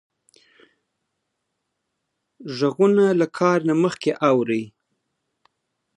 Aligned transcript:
غوږونه 2.55 3.05
له 3.19 3.27
کار 3.37 3.59
نه 3.67 3.73
مخکې 3.83 4.11
اوري 4.29 4.63